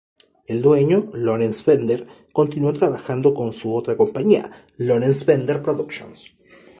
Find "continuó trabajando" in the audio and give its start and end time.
2.33-3.35